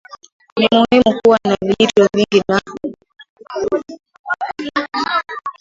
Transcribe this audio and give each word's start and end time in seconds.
ni 0.57 0.67
muhimu 0.75 1.21
kuwa 1.21 1.39
na 1.47 1.57
vijito 1.61 2.09
vingi 2.15 2.43
Na 2.47 2.61